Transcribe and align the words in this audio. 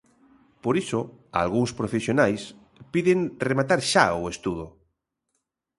Por 0.63 0.75
iso 0.83 0.99
algúns 1.41 1.71
profesionais 1.79 2.41
piden 2.93 3.19
rematar 3.47 3.79
xa 3.91 4.05
o 4.21 4.23
estudo. 4.33 4.65